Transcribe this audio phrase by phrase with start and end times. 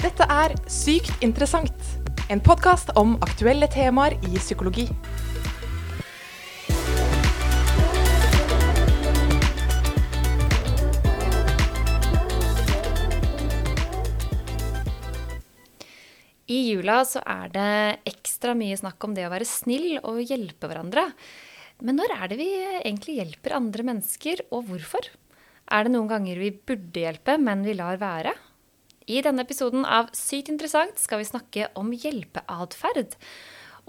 [0.00, 1.82] Dette er Sykt interessant,
[2.32, 4.86] en podkast om aktuelle temaer i psykologi.
[16.48, 17.68] I jula så er det
[18.08, 21.10] ekstra mye snakk om det å være snill og hjelpe hverandre.
[21.84, 25.12] Men når er det vi egentlig hjelper andre mennesker, og hvorfor?
[25.68, 28.32] Er det noen ganger vi burde hjelpe, men vi lar være?
[29.10, 33.16] I denne episoden av Sykt interessant skal vi snakke om hjelpeatferd.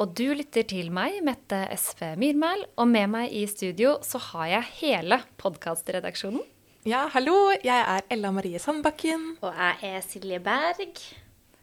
[0.01, 4.47] Og du lytter til meg, Mette SV Myrmæl, og med meg i studio så har
[4.49, 6.41] jeg hele podkastredaksjonen.
[6.89, 9.35] Ja, hallo, jeg er Ella Marie Sandbakken.
[9.45, 11.03] Og jeg er Silje Berg.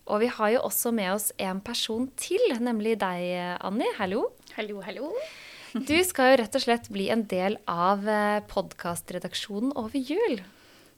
[0.07, 3.89] Og vi har jo også med oss en person til, nemlig deg, Anni.
[3.99, 4.29] Hallo.
[4.55, 5.11] Hallo, hallo.
[5.75, 8.07] Du skal jo rett og slett bli en del av
[8.55, 10.39] podkastredaksjonen over jul.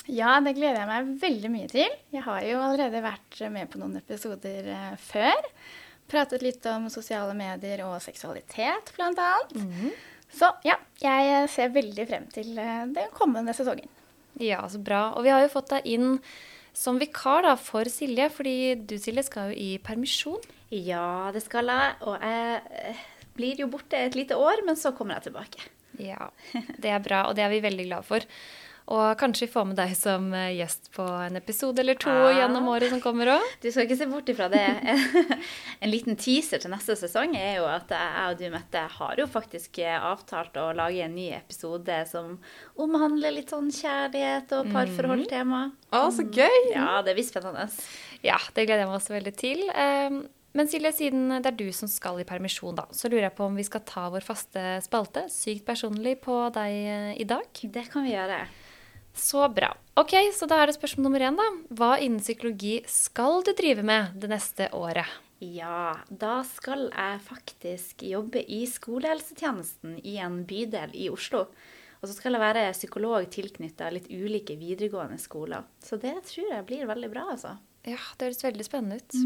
[0.09, 1.97] Ja, det gleder jeg meg veldig mye til.
[2.15, 5.51] Jeg har jo allerede vært med på noen episoder eh, før.
[6.11, 9.55] Pratet litt om sosiale medier og seksualitet, annet.
[9.59, 9.93] Mhm.
[10.31, 13.91] Så ja, jeg ser veldig frem til eh, den kommende sesongen.
[14.41, 15.11] Ja, så bra.
[15.19, 16.21] Og vi har jo fått deg inn
[16.77, 20.41] som vikar da, for Silje, fordi du Silje skal jo i permisjon.
[20.71, 21.99] Ja, det skal jeg.
[22.07, 22.63] Og jeg
[22.95, 23.05] eh,
[23.37, 25.67] blir jo borte et lite år, men så kommer jeg tilbake.
[26.01, 26.31] Ja,
[26.83, 28.27] det er bra, og det er vi veldig glad for.
[28.91, 32.33] Og kanskje vi får med deg som eh, gjest på en episode eller to Ja.
[32.41, 33.45] gjennom året som kommer òg.
[33.63, 34.65] Du skal ikke se bort ifra det.
[35.81, 39.29] En liten teaser til neste sesong er jo at jeg og du, Mette, har jo
[39.31, 42.35] faktisk eh, avtalt å lage en ny episode som
[42.83, 45.63] omhandler litt sånn kjærlighet og parforhold-tema.
[45.95, 46.59] Å, så gøy!
[46.75, 47.69] Ja, det blir spennende.
[48.27, 49.65] Ja, det gleder jeg meg også veldig til.
[49.71, 50.21] Um,
[50.53, 53.47] Men Silje, siden det er du som skal i permisjon, da, så lurer jeg på
[53.47, 57.47] om vi skal ta vår faste spalte, Sykt personlig, på deg eh, i dag.
[57.63, 58.41] Det kan vi gjøre.
[59.15, 59.73] Så bra.
[60.01, 61.49] Ok, så da er det spørsmål nummer én, da.
[61.77, 65.09] Hva innen psykologi skal du drive med det neste året?
[65.41, 71.47] Ja, da skal jeg faktisk jobbe i skolehelsetjenesten i en bydel i Oslo.
[72.01, 75.67] Og så skal jeg være psykolog tilknytta litt ulike videregående skoler.
[75.85, 77.57] Så det tror jeg blir veldig bra, altså.
[77.89, 79.17] Ja, det høres veldig spennende ut.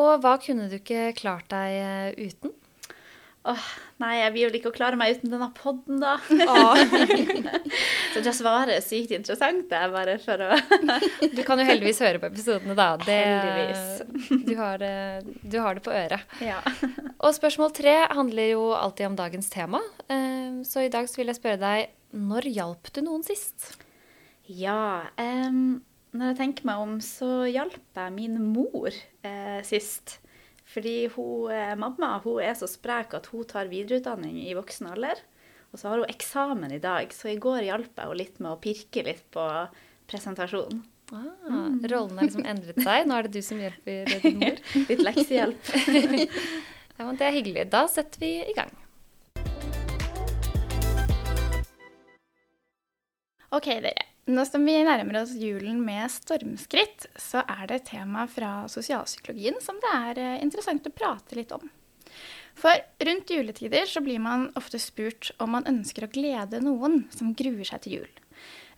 [0.00, 2.52] Og hva kunne du ikke klart deg eh, uten?
[3.42, 3.62] Åh,
[3.98, 6.12] nei, jeg vil vel ikke klare meg uten denne podden, da.
[8.12, 10.58] så jeg svarer sykt interessant, det er bare for å
[11.34, 12.92] Du kan jo heldigvis høre på episodene, da.
[13.02, 14.46] Det, Heldigvis.
[14.46, 16.38] Du har, det, du har det på øret.
[16.44, 16.60] Ja.
[17.18, 19.82] Og spørsmål tre handler jo alltid om dagens tema.
[20.06, 23.72] Eh, Så i dag så vil jeg spørre deg når hjalp du noen sist?
[24.46, 25.80] Ja, um,
[26.14, 30.20] når jeg tenker meg om, så hjalp jeg min mor eh, sist.
[30.72, 35.20] Fordi hun, eh, mamma hun er så sprek at hun tar videreutdanning i voksen alder.
[35.72, 38.52] Og så har hun eksamen i dag, så i går hjalp jeg henne litt med
[38.52, 39.44] å pirke litt på
[40.08, 40.82] presentasjonen.
[41.12, 43.04] Ah, Rollen har liksom endret seg.
[43.08, 44.60] Nå er det du som hjelper din mor.
[44.88, 45.72] Litt leksehjelp.
[46.98, 47.62] Ja, men Det er hyggelig.
[47.72, 48.70] Da setter vi i gang.
[53.52, 54.11] Ok, dere.
[54.30, 59.56] Nå som vi nærmer oss julen med stormskritt, så er det et tema fra sosialpsykologien
[59.58, 61.64] som det er eh, interessant å prate litt om.
[62.54, 67.32] For rundt juletider så blir man ofte spurt om man ønsker å glede noen som
[67.34, 68.12] gruer seg til jul,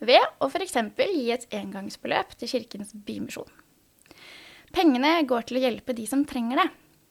[0.01, 0.79] ved å f.eks.
[0.97, 3.53] gi et engangsbeløp til Kirkens Bymisjon.
[4.73, 6.69] Pengene går til å hjelpe de som trenger det,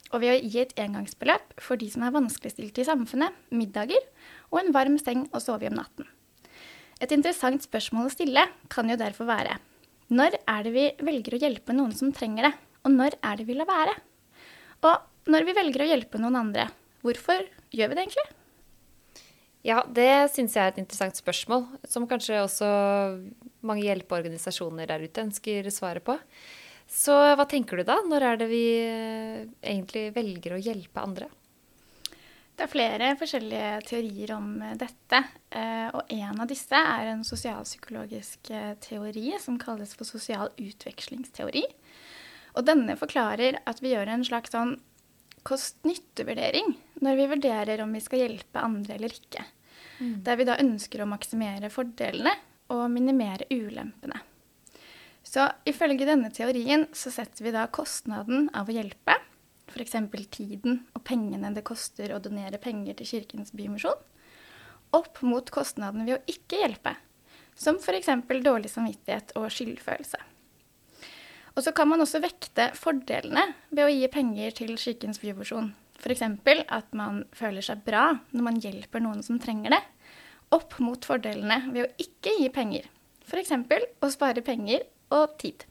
[0.10, 4.02] og ved å gi et engangsbeløp for de som er vanskeligstilte i samfunnet, middager
[4.50, 6.10] og en varm seng å sove i om natten.
[7.04, 9.60] Et interessant spørsmål å stille kan jo derfor være
[10.14, 12.52] når er det vi velger å hjelpe noen som trenger det,
[12.86, 13.96] og når er det vi lar være?
[14.86, 16.68] Og når vi velger å hjelpe noen andre,
[17.02, 18.26] hvorfor gjør vi det egentlig?
[19.64, 22.68] Ja, det syns jeg er et interessant spørsmål, som kanskje også
[23.64, 26.18] mange hjelpeorganisasjoner der ute ønsker svaret på.
[26.92, 28.02] Så hva tenker du da?
[28.06, 31.32] Når er det vi eh, egentlig velger å hjelpe andre?
[32.54, 35.20] Det er flere forskjellige teorier om eh, dette,
[35.58, 41.64] eh, og en av disse er en sosialpsykologisk eh, teori som kalles for sosial utvekslingsteori.
[42.54, 44.76] Og denne forklarer at vi gjør en slags sånn
[45.44, 49.44] kost-nytte-vurdering når vi vurderer om vi skal hjelpe andre eller ikke.
[49.98, 52.32] Der vi da ønsker å maksimere fordelene
[52.74, 54.22] og minimere ulempene.
[55.24, 59.16] Så ifølge denne teorien så setter vi da kostnaden av å hjelpe,
[59.74, 59.96] f.eks.
[60.32, 63.98] tiden og pengene det koster å donere penger til Kirkens Bymisjon,
[64.94, 66.96] opp mot kostnadene ved å ikke hjelpe,
[67.58, 68.12] som f.eks.
[68.46, 70.22] dårlig samvittighet og skyldfølelse.
[71.54, 75.74] Og så kan man også vekte fordelene ved å gi penger til Kirkens Bymisjon.
[76.02, 76.24] F.eks.
[76.24, 79.84] at man føler seg bra når man hjelper noen som trenger det,
[80.54, 82.90] opp mot fordelene ved å ikke gi penger.
[83.24, 83.54] F.eks.
[84.02, 85.66] å spare penger og tid.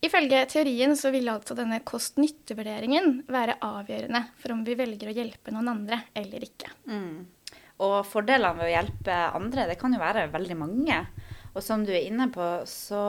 [0.00, 5.52] Ifølge teorien så vil altså denne kost-nytte-vurderingen være avgjørende for om vi velger å hjelpe
[5.52, 6.70] noen andre eller ikke.
[6.88, 7.26] Mm.
[7.84, 11.02] Og fordelene ved å hjelpe andre, det kan jo være veldig mange.
[11.52, 13.04] Og som du er inne på, så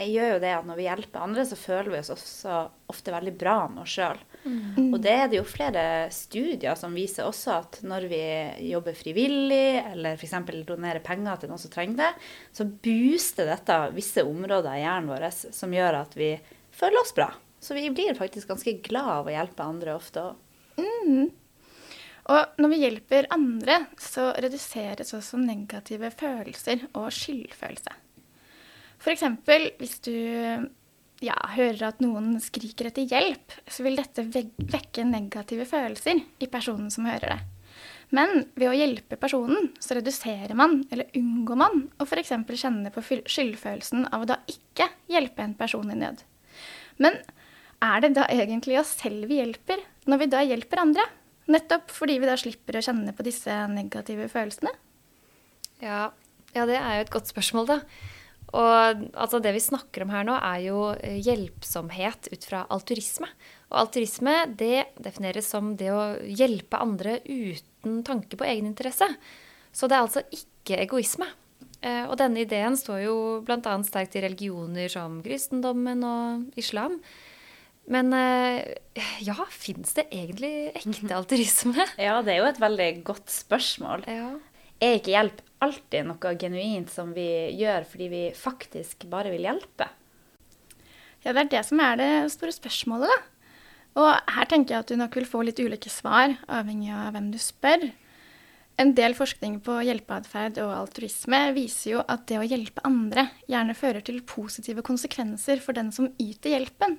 [0.00, 2.60] gjør jo det at når vi hjelper andre, så føler vi oss også
[2.92, 4.20] ofte veldig bra med oss sjøl.
[4.44, 4.94] Mm.
[4.94, 5.82] Og det er det jo flere
[6.14, 8.22] studier som viser også at når vi
[8.70, 10.36] jobber frivillig, eller f.eks.
[10.68, 12.10] donerer penger til noen som trenger det,
[12.56, 16.32] så booster dette visse områder i hjernen vår som gjør at vi
[16.72, 17.28] føler oss bra.
[17.60, 20.40] Så vi blir faktisk ganske glad av å hjelpe andre ofte òg.
[20.80, 21.28] Mm.
[22.30, 27.96] Og når vi hjelper andre, så reduseres også negative følelser og skyldfølelse.
[29.00, 29.24] F.eks.
[29.80, 30.14] hvis du
[31.20, 36.90] ja, hører at noen skriker etter hjelp, så vil dette vekke negative følelser i personen
[36.92, 37.40] som hører det.
[38.10, 42.32] Men ved å hjelpe personen, så reduserer man, eller unngår man, å f.eks.
[42.58, 46.24] kjenne på skyldfølelsen av å da ikke hjelpe en person i nød.
[47.00, 47.20] Men
[47.80, 51.06] er det da egentlig oss selv vi hjelper, når vi da hjelper andre?
[51.50, 54.72] Nettopp fordi vi da slipper å kjenne på disse negative følelsene?
[55.80, 56.10] Ja,
[56.56, 57.78] ja det er jo et godt spørsmål, da.
[58.56, 63.28] Og altså, det vi snakker om her nå, er jo eh, hjelpsomhet ut fra alturisme.
[63.70, 69.06] Og alturisme det defineres som det å hjelpe andre uten tanke på egeninteresse.
[69.70, 71.28] Så det er altså ikke egoisme.
[71.80, 73.16] Eh, og denne ideen står jo
[73.46, 73.74] bl.a.
[73.86, 76.98] sterkt i religioner som kristendommen og islam.
[77.90, 78.76] Men eh,
[79.24, 81.86] ja, fins det egentlig ekte alturisme?
[81.98, 84.04] Ja, det er jo et veldig godt spørsmål.
[84.10, 84.34] Ja.
[84.80, 87.28] Er ikke hjelp alltid noe genuint som vi
[87.60, 89.90] gjør fordi vi faktisk bare vil hjelpe?
[91.20, 93.18] Ja, det er det som er det store spørsmålet, da.
[94.00, 97.28] Og her tenker jeg at du nok vil få litt ulike svar, avhengig av hvem
[97.34, 97.90] du spør.
[98.80, 103.76] En del forskning på hjelpeatferd og altruisme viser jo at det å hjelpe andre gjerne
[103.76, 106.96] fører til positive konsekvenser for den som yter hjelpen.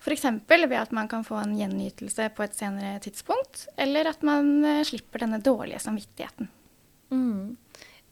[0.00, 0.24] F.eks.
[0.48, 4.82] ved at man kan få en gjenytelse på et senere tidspunkt, eller at man eh,
[4.88, 6.48] slipper denne dårlige samvittigheten.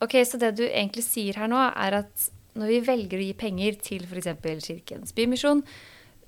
[0.00, 3.34] Ok, Så det du egentlig sier her nå, er at når vi velger å gi
[3.38, 4.30] penger til f.eks.
[4.64, 5.62] Kirkens Bymisjon,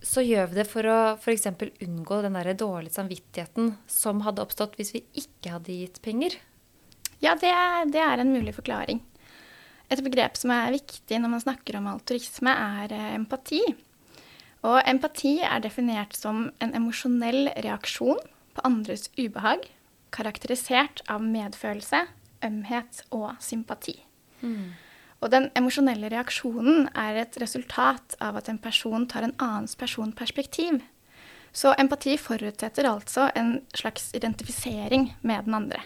[0.02, 1.46] så gjør vi det for å f.eks.
[1.86, 6.36] unngå den der dårlige samvittigheten som hadde oppstått hvis vi ikke hadde gitt penger?
[7.22, 9.00] Ja, det er, det er en mulig forklaring.
[9.92, 13.60] Et begrep som er viktig når man snakker om altruisme, er eh, empati.
[14.66, 18.20] Og empati er definert som en emosjonell reaksjon
[18.56, 19.64] på andres ubehag,
[20.12, 22.04] karakterisert av medfølelse,
[22.44, 23.96] ømhet og sympati.
[24.42, 24.72] Mm.
[25.22, 30.80] Og den emosjonelle reaksjonen er et resultat av at en person tar en annens personperspektiv.
[31.52, 35.82] Så empati forutsetter altså en slags identifisering med den andre.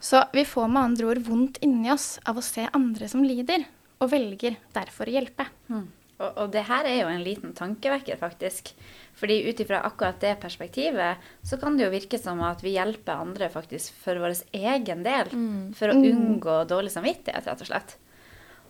[0.00, 3.64] Så vi får med andre ord vondt inni oss av å se andre som lider,
[3.98, 5.46] og velger derfor å hjelpe.
[5.68, 5.86] Mm.
[6.18, 8.72] Og, og, det her er jo en liten tankevekker, faktisk.
[9.18, 13.22] Fordi ut ifra akkurat det perspektivet, så kan det jo virke som at vi hjelper
[13.22, 15.30] andre faktisk for vår egen del.
[15.30, 15.62] Mm.
[15.78, 16.08] For å mm.
[16.10, 17.96] unngå dårlig samvittighet, rett og slett.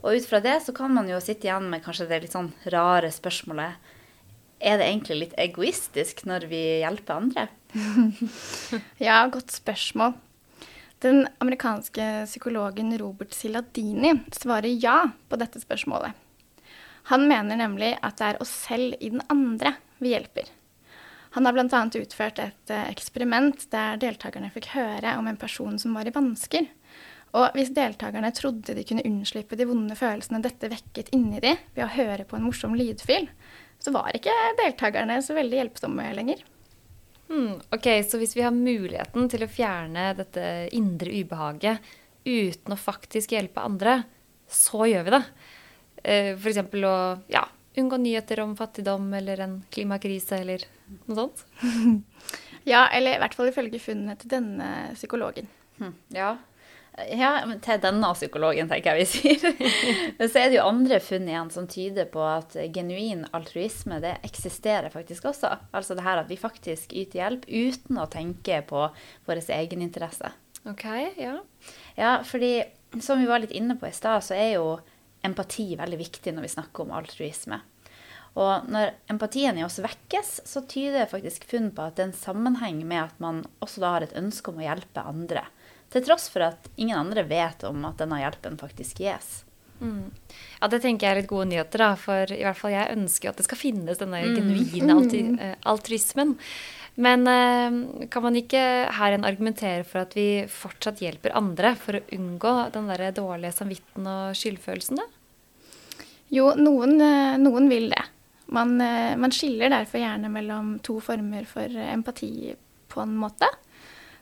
[0.03, 2.53] Og ut fra det så kan man jo sitte igjen med kanskje det litt sånn
[2.71, 3.89] rare spørsmålet
[4.62, 7.49] Er det egentlig litt egoistisk når vi hjelper andre?
[9.09, 10.15] ja, godt spørsmål.
[11.03, 16.28] Den amerikanske psykologen Robert Siladini svarer ja på dette spørsmålet.
[17.08, 20.48] Han mener nemlig at det er oss selv i den andre vi hjelper.
[21.36, 21.82] Han har bl.a.
[22.00, 26.69] utført et eh, eksperiment der deltakerne fikk høre om en person som var i vansker.
[27.36, 31.84] Og hvis deltakerne trodde de kunne unnslippe de vonde følelsene dette vekket inni de ved
[31.84, 33.29] å høre på en morsom lydfil,
[33.79, 36.41] så var ikke deltakerne så veldig hjelpsomme lenger.
[37.29, 41.84] Hmm, ok, Så hvis vi har muligheten til å fjerne dette indre ubehaget
[42.24, 44.03] uten å faktisk hjelpe andre,
[44.48, 45.22] så gjør vi det.
[46.02, 46.60] Eh, F.eks.
[46.84, 46.96] å
[47.32, 47.44] ja,
[47.78, 50.64] unngå nyheter om fattigdom eller en klimakrise eller
[51.06, 51.46] noe sånt.
[52.72, 55.48] ja, eller i hvert fall ifølge funnene til denne psykologen.
[55.78, 56.32] Hm, ja.
[57.14, 57.32] ja.
[57.64, 59.76] til denne psykologen, tenker jeg vi sier.
[60.19, 64.17] Men så er det jo andre funn igjen som tyder på at genuin altruisme det
[64.26, 65.55] eksisterer faktisk også.
[65.70, 68.88] Altså det her at vi faktisk yter hjelp uten å tenke på
[69.28, 70.32] vår egeninteresse.
[70.69, 70.84] Ok,
[71.17, 71.38] ja.
[71.96, 72.64] Ja, fordi
[73.00, 74.78] som vi var litt inne på i stad, så er jo
[75.27, 77.60] empati veldig viktig når vi snakker om altruisme.
[78.39, 82.20] Og når empatien i oss vekkes, så tyder faktisk funn på at det er en
[82.20, 85.43] sammenheng med at man også da har et ønske om å hjelpe andre.
[85.91, 89.43] Til tross for at ingen andre vet om at denne hjelpen faktisk gis.
[89.79, 90.08] Mm.
[90.58, 91.93] Ja, det tenker jeg er litt gode nyheter, da.
[91.99, 94.35] For i hvert fall jeg ønsker at det skal finnes denne mm.
[94.39, 95.23] genuine altru
[95.75, 96.37] altruismen.
[96.99, 102.01] Men eh, kan man ikke her igjen argumentere for at vi fortsatt hjelper andre for
[102.01, 105.06] å unngå den der dårlige samvitten og skyldfølelsen, da?
[106.35, 108.03] Jo, noen, eh, noen vil det.
[108.51, 112.56] Man, eh, man skiller derfor gjerne mellom to former for empati
[112.91, 113.47] på en måte.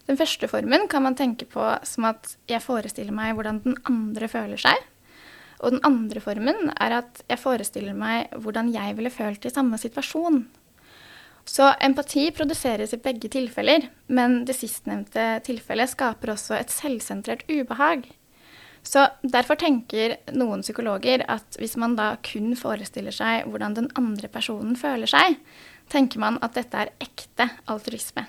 [0.07, 4.29] Den første formen kan man tenke på som at jeg forestiller meg hvordan den andre
[4.31, 4.85] føler seg.
[5.63, 9.79] Og den andre formen er at jeg forestiller meg hvordan jeg ville følt i samme
[9.81, 10.45] situasjon.
[11.47, 18.09] Så empati produseres i begge tilfeller, men det sistnevnte tilfellet skaper også et selvsentrert ubehag.
[18.87, 24.31] Så Derfor tenker noen psykologer at hvis man da kun forestiller seg hvordan den andre
[24.31, 25.39] personen føler seg,
[25.91, 28.27] tenker man at dette er ekte altruisme.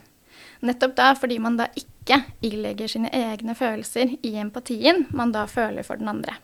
[0.65, 5.85] Nettopp da fordi man da ikke ilegger sine egne følelser i empatien man da føler
[5.85, 6.37] for den andre.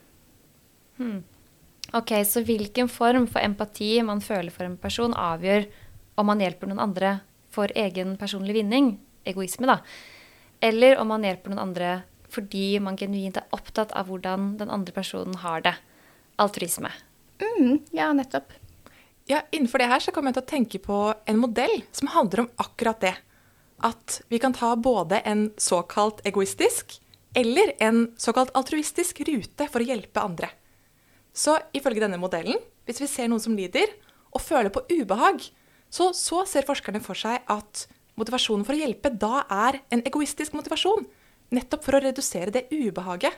[0.98, 1.22] Hmm.
[1.92, 5.68] Ok, Så hvilken form for empati man føler for en person, avgjør
[6.16, 7.20] om man hjelper noen andre
[7.54, 9.78] for egen personlig vinning, egoisme, da,
[10.62, 11.94] eller om man hjelper noen andre
[12.34, 15.76] fordi man genuint er opptatt av hvordan den andre personen har det.
[16.42, 16.90] Altruisme.
[17.38, 18.50] Mm, ja, nettopp.
[19.30, 20.98] Ja, Innenfor det her så kommer jeg til å tenke på
[21.30, 23.14] en modell som handler om akkurat det
[23.84, 26.98] at vi kan ta både en såkalt egoistisk
[27.34, 30.50] eller en såkalt altruistisk rute for å hjelpe andre.
[31.34, 33.90] Så ifølge denne modellen, hvis vi ser noen som lider,
[34.34, 35.42] og føler på ubehag,
[35.90, 37.84] så, så ser forskerne for seg at
[38.18, 41.06] motivasjonen for å hjelpe da er en egoistisk motivasjon.
[41.54, 43.34] Nettopp for å redusere det ubehaget.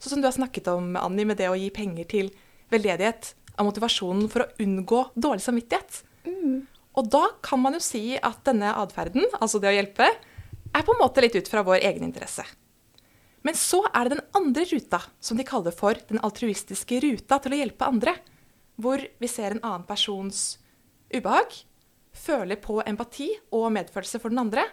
[0.00, 2.30] Sånn som du har snakket om, Annie, med det å gi penger til
[2.72, 6.00] veldedighet, av motivasjonen for å unngå dårlig samvittighet.
[6.24, 6.62] Mm.
[6.96, 10.08] Og da kan man jo si at denne atferden, altså det å hjelpe,
[10.70, 12.46] er på en måte litt ut fra vår egen interesse.
[13.46, 17.56] Men så er det den andre ruta, som de kaller for den altruistiske ruta til
[17.56, 18.14] å hjelpe andre.
[18.80, 20.58] Hvor vi ser en annen persons
[21.12, 21.54] ubehag,
[22.12, 24.66] føler på empati og medfølelse for den andre.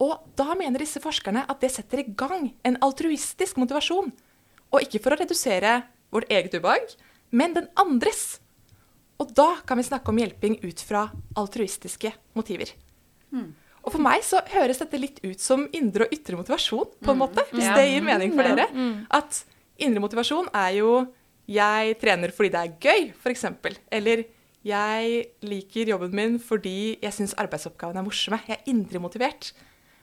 [0.00, 4.12] Og da mener disse forskerne at det setter i gang en altruistisk motivasjon.
[4.70, 5.80] Og ikke for å redusere
[6.14, 6.94] vårt eget ubehag,
[7.34, 8.38] men den andres.
[9.20, 12.72] Og da kan vi snakke om hjelping ut fra altruistiske motiver.
[13.34, 13.50] Mm.
[13.80, 17.16] Og for meg så høres dette litt ut som indre og ytre motivasjon, på en
[17.16, 17.22] mm.
[17.22, 17.46] måte.
[17.52, 18.66] Hvis det gir mening for dere.
[18.74, 19.06] Mm.
[19.16, 19.40] At
[19.80, 20.92] indre motivasjon er jo
[21.50, 23.46] jeg trener fordi det er gøy, f.eks.
[23.90, 24.26] Eller
[24.66, 28.42] jeg liker jobben min fordi jeg syns arbeidsoppgavene er morsomme.
[28.46, 29.50] Jeg er indre motivert.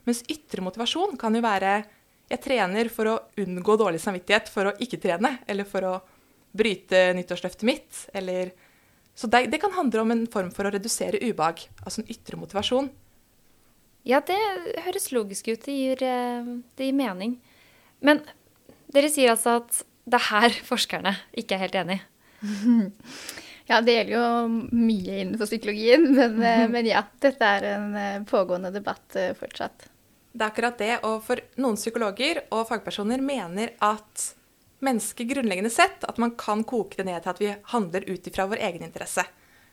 [0.08, 1.78] Mens ytre motivasjon kan jo være
[2.28, 5.94] jeg trener for å unngå dårlig samvittighet for å ikke trene, eller for å
[6.58, 8.50] bryte nyttårsløftet mitt, eller
[9.18, 12.38] så det, det, kan handle om en form for å redusere ubehag, altså en ytre
[12.38, 12.90] motivasjon.
[14.08, 14.38] Ja, det
[14.86, 15.66] høres logisk ut.
[15.66, 17.36] Det gir, eh, det gir mening.
[18.00, 18.22] Men
[18.94, 22.00] dere sier altså at det er her forskerne ikke er helt enig?
[23.68, 24.28] Ja, det gjelder jo
[24.72, 27.02] mye innenfor psykologien, men, eh, men, ja.
[27.20, 29.90] Dette er en eh, pågående debatt fortsatt.
[30.32, 30.94] Det er akkurat det.
[31.04, 34.30] Og for noen psykologer og fagpersoner mener at
[34.84, 38.46] mennesket grunnleggende sett at man kan koke det ned til at vi handler ut ifra
[38.48, 39.26] vår egen interesse.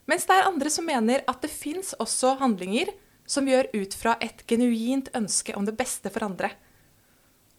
[0.10, 2.92] Mens det er andre som mener at det fins også handlinger
[3.26, 6.52] som gjør ut fra et genuint ønske om det beste for andre.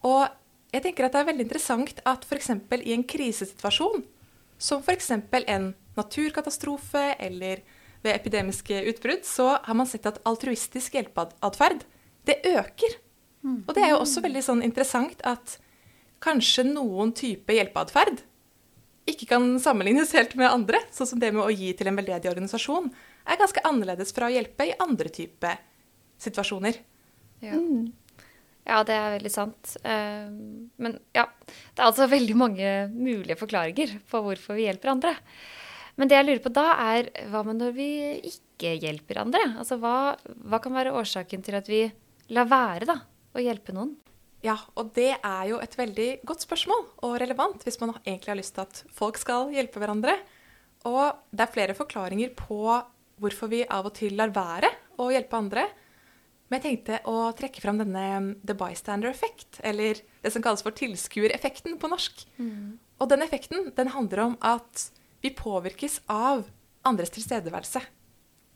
[0.06, 0.26] Og
[0.74, 2.52] jeg tenker at det er veldig interessant at f.eks.
[2.82, 4.04] i en krisesituasjon,
[4.58, 5.10] som f.eks.
[5.10, 7.64] en naturkatastrofe eller
[8.04, 11.82] ved epidemiske utbrudd, så har man sett at altruistisk hjelpeatferd,
[12.26, 12.98] det øker.
[13.66, 15.58] Og det er jo også veldig sånn interessant at
[16.24, 18.22] kanskje noen type hjelpeatferd
[19.06, 22.30] ikke kan sammenlignes helt med andre, sånn som det med å gi til en veldedig
[22.32, 22.88] organisasjon,
[23.26, 25.52] er ganske annerledes fra å hjelpe i andre type
[26.22, 26.78] situasjoner.
[27.44, 27.58] Ja.
[27.58, 27.90] Mm.
[28.64, 29.76] ja det er veldig sant.
[29.84, 30.30] Uh,
[30.82, 35.16] men ja, det er altså veldig mange mulige forklaringer på hvorfor vi hjelper andre.
[35.96, 37.90] Men det jeg lurer på da, er hva med når vi
[38.28, 39.44] ikke hjelper andre?
[39.56, 41.86] Altså hva, hva kan være årsaken til at vi
[42.36, 42.98] lar være da,
[43.32, 43.94] å hjelpe noen?
[44.44, 48.38] Ja, og det er jo et veldig godt spørsmål, og relevant hvis man egentlig har
[48.38, 50.18] lyst til at folk skal hjelpe hverandre.
[50.86, 52.60] Og det er flere forklaringer på
[53.20, 54.70] hvorfor vi av og til lar være
[55.00, 55.66] å hjelpe andre.
[56.46, 60.62] Men jeg tenkte å trekke fram denne um, the bystander effect, eller det som kalles
[60.62, 62.22] for tilskuereffekten på norsk.
[62.38, 62.76] Mm.
[63.02, 64.88] Og den effekten den handler om at
[65.24, 66.46] vi påvirkes av
[66.86, 67.82] andres tilstedeværelse.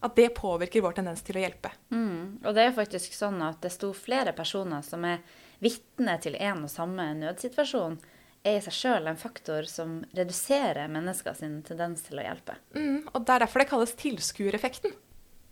[0.00, 1.73] At det påvirker vår tendens til å hjelpe.
[1.93, 2.40] Mm.
[2.45, 5.21] Og det er faktisk sånn at det sto flere personer som er
[5.61, 7.99] vitne til en og samme nødsituasjon,
[8.47, 12.56] er i seg sjøl en faktor som reduserer mennesker sin tendens til å hjelpe.
[12.76, 14.94] Mm, og Det er derfor det kalles tilskuereffekten.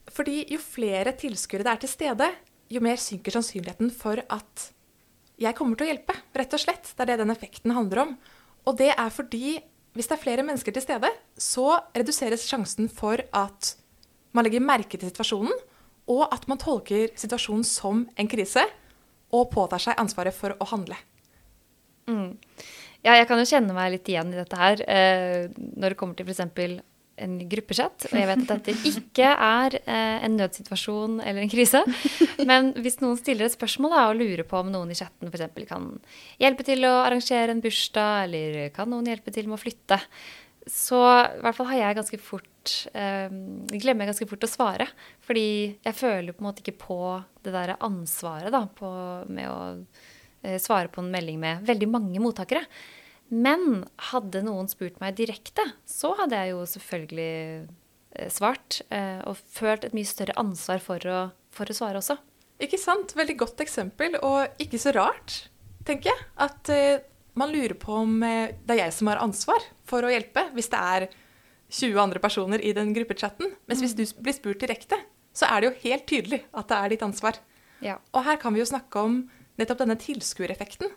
[0.09, 2.29] Fordi jo flere tilskuere det er til stede,
[2.73, 4.69] jo mer synker sannsynligheten for at
[5.39, 6.17] jeg kommer til å hjelpe.
[6.35, 6.89] Rett og slett.
[6.95, 8.15] Det er det den effekten handler om.
[8.69, 9.59] Og det er fordi
[9.97, 13.75] hvis det er flere mennesker til stede, så reduseres sjansen for at
[14.37, 15.55] man legger merke til situasjonen,
[16.09, 18.65] og at man tolker situasjonen som en krise
[19.35, 20.97] og påtar seg ansvaret for å handle.
[22.09, 22.37] Mm.
[23.07, 24.81] Ja, jeg kan jo kjenne meg litt igjen i dette her.
[24.91, 26.43] Eh, når det kommer til f.eks.
[27.19, 31.85] en gruppechat, og jeg vet at dette ikke er eh, en nødsituasjon eller en krise.
[32.51, 35.63] Men hvis noen stiller et spørsmål da, og lurer på om noen i chatten f.eks.
[35.71, 35.89] kan
[36.43, 40.03] hjelpe til å arrangere en bursdag, eller kan noen hjelpe til med å flytte,
[40.69, 43.31] så i hvert fall har jeg ganske fort eh,
[43.73, 44.91] glemmer jeg ganske fort å svare.
[45.25, 45.49] Fordi
[45.87, 47.01] jeg føler på en måte ikke på
[47.47, 48.91] det der ansvaret da, på,
[49.31, 49.59] med å
[50.63, 52.63] svare på en melding med veldig mange mottakere.
[53.29, 57.35] Men hadde noen spurt meg direkte, så hadde jeg jo selvfølgelig
[58.17, 58.81] eh, svart.
[58.89, 61.21] Eh, og følt et mye større ansvar for å,
[61.53, 62.17] for å svare også.
[62.65, 63.13] Ikke sant?
[63.19, 65.43] Veldig godt eksempel, og ikke så rart,
[65.87, 66.27] tenker jeg.
[66.41, 67.05] At eh,
[67.39, 70.73] man lurer på om eh, det er jeg som har ansvar for å hjelpe, hvis
[70.73, 71.09] det er
[71.69, 73.53] 20 andre personer i den gruppechatten.
[73.69, 74.97] Mens hvis du blir spurt direkte,
[75.37, 77.37] så er det jo helt tydelig at det er ditt ansvar.
[77.85, 78.01] Ja.
[78.17, 79.21] Og her kan vi jo snakke om
[79.59, 80.93] nettopp denne tilskuereffekten.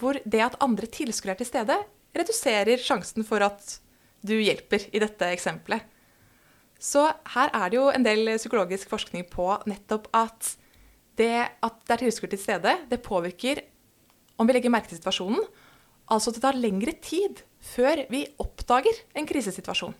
[0.00, 1.76] Hvor det at andre tilskuere er til stede,
[2.16, 3.78] reduserer sjansen for at
[4.26, 5.84] du hjelper i dette eksempelet.
[6.78, 10.56] Så her er det jo en del psykologisk forskning på nettopp at
[11.16, 13.62] det at det er tilskuere til stede, det påvirker
[14.36, 15.40] om vi legger merke til situasjonen,
[16.12, 17.40] Altså at det tar lengre tid
[17.72, 19.96] før vi oppdager en krisesituasjon.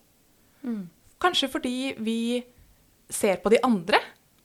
[0.63, 0.85] Mm.
[1.23, 2.45] Kanskje fordi vi
[3.11, 3.99] ser på de andre.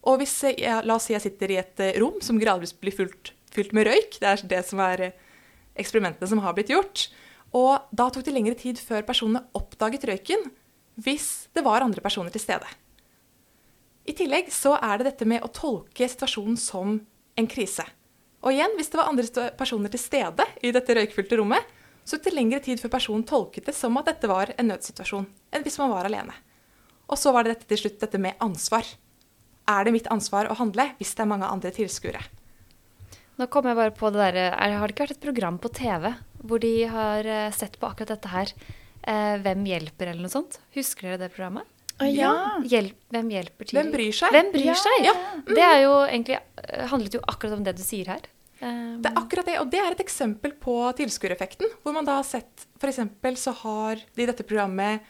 [0.10, 2.96] Og hvis jeg, la oss si jeg sitter i et eh, rom som gradvis blir
[2.96, 4.18] fylt, fylt med røyk.
[4.22, 5.20] Det er det som er eh,
[5.80, 7.08] eksperimentene som har blitt gjort.
[7.58, 10.50] Og da tok det lengre tid før personene oppdaget røyken
[11.02, 12.68] hvis det var andre personer til stede.
[14.08, 16.98] I tillegg så er det dette med å tolke situasjonen som
[17.38, 17.86] en krise.
[18.42, 21.68] Og igjen, hvis det var andre personer til stede i dette røykfylte rommet,
[22.04, 25.28] så tok det lengre tid før personen tolket det som at dette var en nødsituasjon,
[25.54, 26.34] enn hvis man var alene.
[27.12, 28.88] Og så var det dette til slutt dette med ansvar.
[29.70, 32.24] Er det mitt ansvar å handle hvis det er mange andre tilskuere?
[33.42, 36.12] Nå kom jeg bare på det der, Har det ikke vært et program på TV
[36.46, 38.50] hvor de har eh, sett på akkurat dette her?
[39.02, 40.60] Eh, hvem hjelper, eller noe sånt?
[40.74, 41.68] Husker dere det programmet?
[42.10, 42.32] Ja.
[42.66, 43.78] Hjelp, hvem hjelper til?
[43.78, 44.34] Hvem bryr seg?
[44.34, 44.98] Hvem bryr ja, seg?
[45.06, 45.14] Ja.
[45.38, 45.44] Mm.
[45.52, 48.26] Det er jo egentlig, eh, handlet jo akkurat om det du sier her.
[48.62, 49.02] Um.
[49.02, 51.74] Det er akkurat det, og det er et eksempel på tilskuereffekten.
[51.82, 53.02] Hvor man da har sett F.eks.
[53.42, 55.06] så har de i dette programmet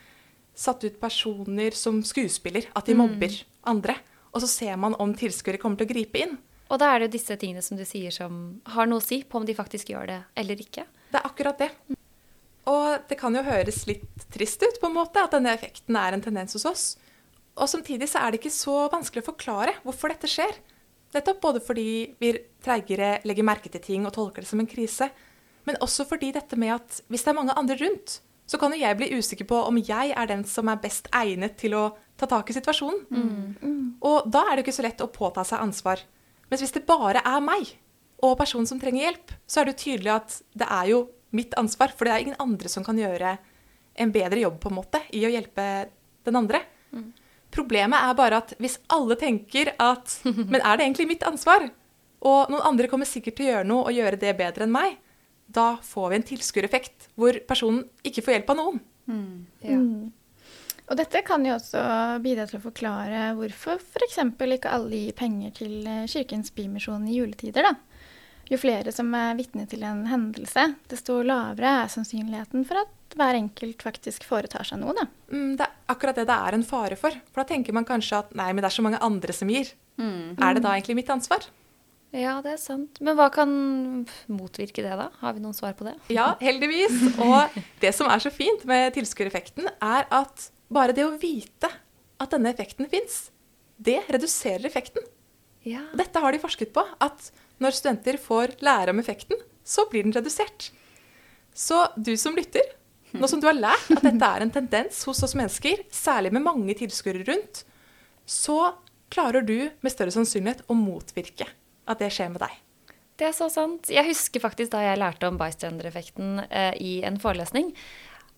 [0.55, 2.67] satt ut personer som skuespiller.
[2.75, 3.03] At de mm.
[3.03, 3.41] mobber
[3.71, 3.95] andre.
[4.31, 6.39] Og så ser man om tilskuere kommer til å gripe inn.
[6.71, 9.21] Og da er det jo disse tingene som du sier som har noe å si
[9.27, 10.85] på om de faktisk gjør det eller ikke.
[11.11, 11.69] Det er akkurat det.
[12.71, 16.15] Og det kan jo høres litt trist ut, på en måte, at denne effekten er
[16.15, 16.85] en tendens hos oss.
[17.57, 20.53] Og samtidig så er det ikke så vanskelig å forklare hvorfor dette skjer.
[21.11, 21.89] Nettopp både fordi
[22.21, 22.31] vi
[22.63, 25.09] treigere legger merke til ting og tolker det som en krise,
[25.67, 28.79] men også fordi dette med at hvis det er mange andre rundt, så kan jo
[28.81, 31.83] jeg bli usikker på om jeg er den som er best egnet til å
[32.19, 33.03] ta tak i situasjonen.
[33.11, 33.53] Mm.
[33.61, 33.85] Mm.
[34.07, 36.01] Og da er det jo ikke så lett å påta seg ansvar.
[36.51, 37.69] Mens hvis det bare er meg
[38.21, 40.99] og personen som trenger hjelp, så er det jo tydelig at det er jo
[41.35, 43.37] mitt ansvar, for det er ingen andre som kan gjøre
[44.01, 45.65] en bedre jobb på en måte i å hjelpe
[46.27, 46.61] den andre.
[46.91, 47.09] Mm.
[47.51, 50.13] Problemet er bare at hvis alle tenker at
[50.51, 51.69] Men er det egentlig mitt ansvar?
[52.21, 54.99] Og noen andre kommer sikkert til å gjøre noe og gjøre det bedre enn meg.
[55.51, 58.81] Da får vi en tilskuereffekt hvor personen ikke får hjelp av noen.
[59.09, 59.37] Mm.
[59.65, 59.79] Ja.
[60.91, 61.81] Og dette kan jo også
[62.23, 64.17] bidra til å forklare hvorfor f.eks.
[64.19, 67.63] ikke alle gir penger til eh, Kirkens Bymisjon i juletider.
[67.63, 67.77] da.
[68.51, 73.39] Jo flere som er vitne til en hendelse, desto lavere er sannsynligheten for at hver
[73.39, 74.91] enkelt faktisk foretar seg noe.
[74.97, 75.07] Da.
[75.31, 77.15] Mm, det er akkurat det det er en fare for.
[77.31, 79.71] For da tenker man kanskje at nei, men det er så mange andre som gir.
[79.95, 80.35] Mm.
[80.35, 81.47] Er det da egentlig mitt ansvar?
[82.11, 82.99] Ja, det er sant.
[82.99, 83.51] Men hva kan
[84.27, 85.07] motvirke det, da?
[85.21, 85.95] Har vi noen svar på det?
[86.11, 86.97] Ja, heldigvis.
[87.23, 91.69] Og det som er så fint med tilskuereffekten, er at bare det å vite
[92.21, 93.29] at denne effekten fins,
[93.81, 95.03] det reduserer effekten.
[95.67, 95.83] Ja.
[95.97, 96.83] Dette har de forsket på.
[97.01, 97.31] At
[97.61, 100.71] når studenter får lære om effekten, så blir den redusert.
[101.53, 102.63] Så du som lytter,
[103.11, 106.45] nå som du har lært at dette er en tendens hos oss mennesker, særlig med
[106.45, 107.65] mange tilskuere rundt,
[108.25, 108.73] så
[109.11, 111.49] klarer du med større sannsynlighet å motvirke
[111.89, 112.53] at det skjer med deg.
[113.19, 113.89] Det er så sant.
[113.91, 117.73] Jeg husker faktisk da jeg lærte om bystander-effekten eh, i en forelesning,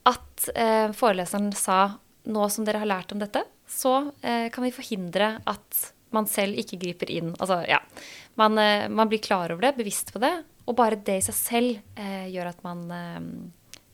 [0.10, 4.74] at eh, foreleseren sa nå som dere har lært om dette, så eh, kan vi
[4.76, 5.84] forhindre at
[6.14, 7.34] man selv ikke griper inn.
[7.40, 7.80] Altså, ja.
[8.40, 10.36] Man, eh, man, blir klar over det, bevisst på det.
[10.70, 13.18] Og bare det i seg selv eh, gjør at man eh,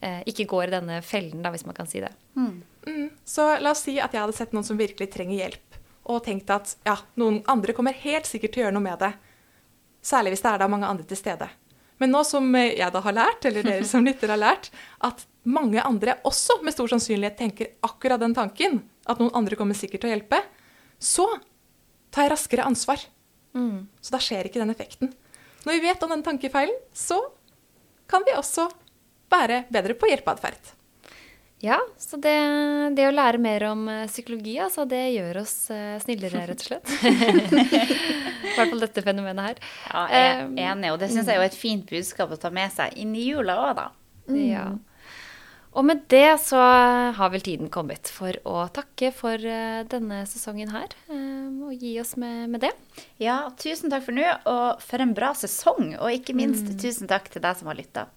[0.06, 2.12] eh, ikke går i denne fellen, da, hvis man kan si det.
[2.38, 2.60] Mm.
[2.86, 3.08] Mm.
[3.26, 6.52] Så la oss si at jeg hadde sett noen som virkelig trenger hjelp, og tenkt
[6.54, 9.14] at ja, noen andre kommer helt sikkert til å gjøre noe med det.
[10.06, 11.50] Særlig hvis det er da mange andre til stede.
[12.00, 14.70] Men nå som jeg da har lært, eller dere som lytter har lært,
[15.04, 19.78] at mange andre også med stor sannsynlighet tenker akkurat den tanken, at noen andre kommer
[19.78, 20.40] sikkert til å hjelpe,
[21.00, 21.28] så
[22.14, 23.04] tar jeg raskere ansvar.
[23.58, 23.88] Mm.
[24.00, 25.12] Så da skjer ikke den effekten.
[25.66, 27.20] Når vi vet om den tankefeilen, så
[28.10, 28.70] kan vi også
[29.30, 30.76] være bedre på hjelpeatferd.
[31.62, 32.36] Ja, så det,
[32.96, 36.70] det, å lære mer om eh, psykologi, altså, det gjør oss uh, snillere, rett og
[36.70, 36.92] slett.
[37.04, 39.66] I hvert fall dette fenomenet her.
[39.90, 42.52] Ja, jeg er enig, og det syns jeg er jo et fint budskap å ta
[42.56, 43.90] med seg inn i jula òg, da.
[44.32, 44.38] Mm.
[44.46, 44.68] Ja.
[45.76, 46.62] Og med det så
[47.18, 49.44] har vel tiden kommet for å takke for
[49.92, 50.96] denne sesongen her.
[51.12, 52.72] Og gi oss med, med, det.
[53.22, 55.94] Ja, tusen takk for nå, og for en bra sesong.
[56.00, 56.80] Og ikke minst mm.
[56.82, 58.08] tusen takk til deg som har lytta.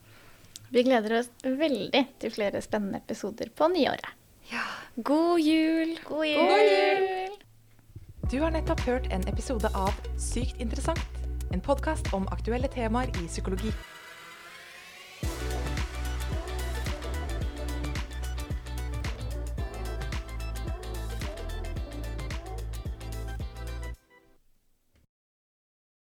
[0.73, 4.07] Vi gleder oss veldig til flere spennende episoder på nyåret.
[4.49, 4.63] Ja.
[4.97, 5.99] God jul!
[6.09, 6.47] God jul!
[6.49, 7.35] God jul!
[8.33, 11.21] Du har nettopp hørt en episode av Sykt interessant.
[11.53, 13.75] En podkast om aktuelle temaer i psykologi.